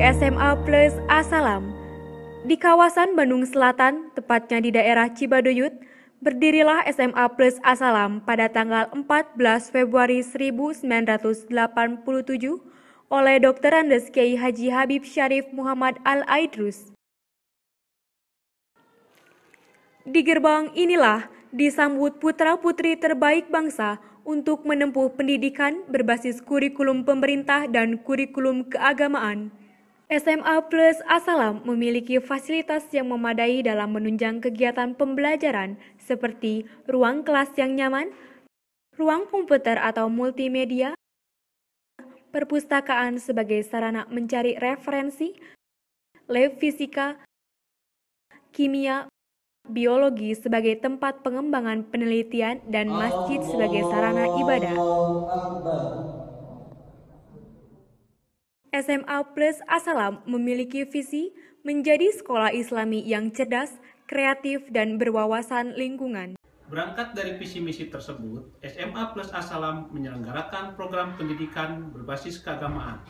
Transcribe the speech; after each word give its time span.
SMA 0.00 0.56
Plus 0.64 0.96
Asalam. 1.04 1.68
Di 2.48 2.56
kawasan 2.56 3.12
Bandung 3.12 3.44
Selatan, 3.44 4.08
tepatnya 4.16 4.64
di 4.64 4.72
daerah 4.72 5.12
Cibaduyut, 5.12 5.76
berdirilah 6.24 6.88
SMA 6.88 7.26
Plus 7.36 7.60
Asalam 7.60 8.24
pada 8.24 8.48
tanggal 8.48 8.88
14 8.94 9.36
Februari 9.68 10.24
1987 10.24 11.52
oleh 13.12 13.36
Dr. 13.36 13.72
Andes 13.76 14.08
Kiai 14.08 14.40
Haji 14.40 14.72
Habib 14.72 15.04
Syarif 15.04 15.52
Muhammad 15.52 16.00
Al-Aidrus. 16.08 16.96
Di 20.08 20.24
gerbang 20.24 20.72
inilah 20.72 21.28
disambut 21.52 22.16
putra-putri 22.16 22.96
terbaik 22.96 23.52
bangsa 23.52 24.00
untuk 24.24 24.64
menempuh 24.64 25.12
pendidikan 25.12 25.84
berbasis 25.92 26.40
kurikulum 26.40 27.04
pemerintah 27.04 27.68
dan 27.68 28.00
kurikulum 28.00 28.64
keagamaan. 28.72 29.61
SMA 30.10 30.56
Plus 30.66 30.98
Asalam 31.06 31.62
memiliki 31.62 32.18
fasilitas 32.18 32.84
yang 32.90 33.10
memadai 33.12 33.62
dalam 33.62 33.94
menunjang 33.94 34.42
kegiatan 34.42 34.92
pembelajaran 34.98 35.78
seperti 36.00 36.66
ruang 36.90 37.22
kelas 37.22 37.54
yang 37.54 37.78
nyaman, 37.78 38.10
ruang 38.98 39.24
komputer 39.30 39.78
atau 39.80 40.12
multimedia, 40.12 40.92
perpustakaan 42.32 43.20
sebagai 43.20 43.60
sarana 43.64 44.08
mencari 44.08 44.56
referensi, 44.56 45.36
lab 46.26 46.56
fisika, 46.58 47.20
kimia, 48.52 49.08
biologi 49.68 50.34
sebagai 50.34 50.80
tempat 50.80 51.22
pengembangan 51.22 51.86
penelitian, 51.88 52.60
dan 52.66 52.90
masjid 52.90 53.40
sebagai 53.44 53.84
sarana 53.88 54.26
ibadah. 54.40 54.76
SMA 58.72 59.36
Plus 59.36 59.60
Asalam 59.68 60.24
memiliki 60.24 60.88
visi 60.88 61.28
menjadi 61.60 62.08
sekolah 62.16 62.56
islami 62.56 63.04
yang 63.04 63.28
cerdas, 63.28 63.76
kreatif, 64.08 64.64
dan 64.72 64.96
berwawasan 64.96 65.76
lingkungan. 65.76 66.40
Berangkat 66.72 67.12
dari 67.12 67.36
visi 67.36 67.60
misi 67.60 67.92
tersebut, 67.92 68.48
SMA 68.64 69.12
Plus 69.12 69.28
Asalam 69.28 69.92
menyelenggarakan 69.92 70.72
program 70.72 71.12
pendidikan 71.20 71.92
berbasis 71.92 72.40
keagamaan 72.40 73.04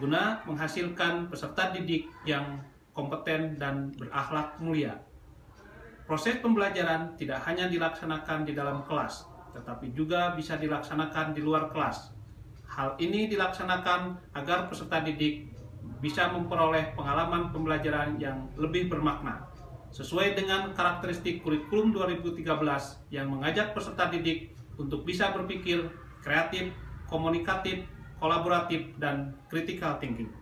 guna 0.00 0.40
menghasilkan 0.48 1.28
peserta 1.28 1.76
didik 1.76 2.08
yang 2.24 2.64
kompeten 2.96 3.60
dan 3.60 3.92
berakhlak 3.92 4.56
mulia. 4.64 4.96
Proses 6.08 6.40
pembelajaran 6.40 7.20
tidak 7.20 7.44
hanya 7.44 7.68
dilaksanakan 7.68 8.48
di 8.48 8.56
dalam 8.56 8.80
kelas, 8.88 9.28
tetapi 9.52 9.92
juga 9.92 10.32
bisa 10.32 10.56
dilaksanakan 10.56 11.36
di 11.36 11.44
luar 11.44 11.68
kelas. 11.68 12.21
Hal 12.72 12.96
ini 12.96 13.28
dilaksanakan 13.28 14.32
agar 14.32 14.72
peserta 14.72 15.04
didik 15.04 15.44
bisa 16.00 16.32
memperoleh 16.32 16.96
pengalaman 16.96 17.52
pembelajaran 17.52 18.16
yang 18.16 18.48
lebih 18.56 18.88
bermakna, 18.88 19.44
sesuai 19.92 20.32
dengan 20.32 20.72
karakteristik 20.72 21.44
kurikulum 21.44 21.92
2013 21.92 22.48
yang 23.12 23.28
mengajak 23.28 23.76
peserta 23.76 24.08
didik 24.08 24.56
untuk 24.80 25.04
bisa 25.04 25.28
berpikir 25.36 25.92
kreatif, 26.24 26.72
komunikatif, 27.12 27.84
kolaboratif, 28.16 28.88
dan 28.96 29.36
critical 29.52 30.00
thinking. 30.00 30.32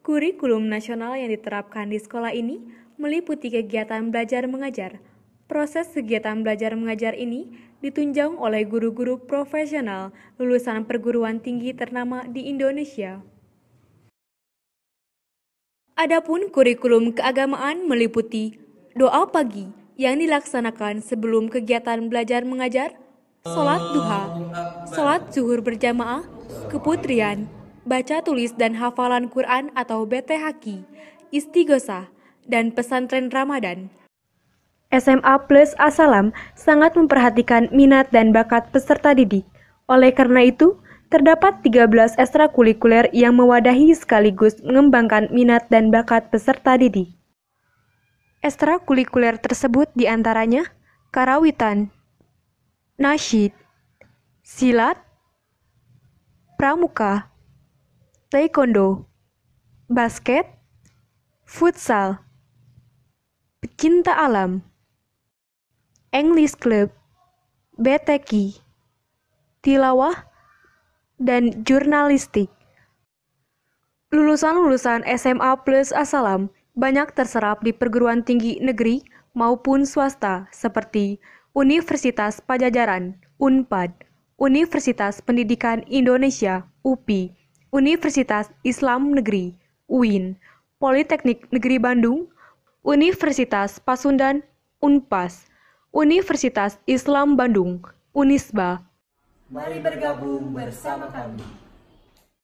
Kurikulum 0.00 0.72
nasional 0.72 1.20
yang 1.20 1.28
diterapkan 1.28 1.92
di 1.92 2.00
sekolah 2.00 2.32
ini 2.32 2.64
meliputi 2.96 3.52
kegiatan 3.52 4.08
belajar 4.08 4.48
mengajar. 4.48 5.04
Proses 5.50 5.90
kegiatan 5.90 6.46
belajar 6.46 6.78
mengajar 6.78 7.18
ini 7.18 7.50
ditunjang 7.82 8.38
oleh 8.38 8.62
guru-guru 8.62 9.18
profesional 9.18 10.14
lulusan 10.38 10.86
perguruan 10.86 11.42
tinggi 11.42 11.74
ternama 11.74 12.22
di 12.22 12.46
Indonesia. 12.46 13.18
Adapun 15.98 16.54
kurikulum 16.54 17.18
keagamaan 17.18 17.90
meliputi 17.90 18.62
doa 18.94 19.26
pagi 19.26 19.66
yang 19.98 20.22
dilaksanakan 20.22 21.02
sebelum 21.02 21.50
kegiatan 21.50 22.06
belajar 22.06 22.46
mengajar, 22.46 22.94
sholat 23.42 23.82
duha, 23.90 24.22
sholat 24.94 25.34
zuhur 25.34 25.66
berjamaah, 25.66 26.30
keputrian, 26.70 27.50
baca 27.82 28.22
tulis 28.22 28.54
dan 28.54 28.78
hafalan 28.78 29.26
Quran 29.26 29.74
atau 29.74 30.06
BTHQ, 30.06 30.86
istighosah, 31.34 32.06
dan 32.46 32.70
pesantren 32.70 33.34
Ramadan. 33.34 33.90
SMA 34.90 35.46
Plus 35.46 35.70
Asalam 35.78 36.34
sangat 36.58 36.98
memperhatikan 36.98 37.70
minat 37.70 38.10
dan 38.10 38.34
bakat 38.34 38.66
peserta 38.74 39.14
didik. 39.14 39.46
Oleh 39.86 40.10
karena 40.10 40.50
itu, 40.50 40.78
terdapat 41.10 41.62
13 41.66 42.18
ekstrakurikuler 42.18 43.10
yang 43.14 43.34
mewadahi 43.38 43.94
sekaligus 43.94 44.58
mengembangkan 44.62 45.30
minat 45.34 45.66
dan 45.70 45.90
bakat 45.90 46.30
peserta 46.30 46.78
didik. 46.78 47.10
Ekstrakurikuler 48.42 49.38
tersebut 49.38 49.90
di 49.94 50.06
antaranya 50.10 50.66
karawitan, 51.10 51.90
nasyid, 52.98 53.54
silat, 54.46 54.96
pramuka, 56.58 57.30
taekwondo, 58.30 59.06
basket, 59.90 60.46
futsal, 61.42 62.22
pecinta 63.58 64.14
alam, 64.14 64.62
English 66.10 66.58
Club, 66.58 66.90
BTK, 67.78 68.58
tilawah, 69.62 70.26
dan 71.22 71.62
jurnalistik. 71.62 72.50
Lulusan-lulusan 74.10 75.06
SMA 75.06 75.54
Plus 75.62 75.94
Asalam 75.94 76.50
banyak 76.74 77.14
terserap 77.14 77.62
di 77.62 77.70
perguruan 77.70 78.26
tinggi 78.26 78.58
negeri 78.58 79.06
maupun 79.38 79.86
swasta 79.86 80.50
seperti 80.50 81.22
Universitas 81.54 82.42
Pajajaran, 82.42 83.14
UNPAD, 83.38 83.94
Universitas 84.42 85.22
Pendidikan 85.22 85.86
Indonesia, 85.86 86.66
UPI, 86.82 87.30
Universitas 87.70 88.50
Islam 88.66 89.14
Negeri, 89.14 89.54
UIN, 89.86 90.34
Politeknik 90.82 91.46
Negeri 91.54 91.78
Bandung, 91.78 92.26
Universitas 92.82 93.78
Pasundan, 93.78 94.42
Unpas, 94.82 95.49
Universitas 95.90 96.78
Islam 96.86 97.34
Bandung, 97.34 97.82
Unisba. 98.14 98.78
Mari 99.50 99.82
bergabung 99.82 100.54
bersama 100.54 101.10
kami. 101.10 101.42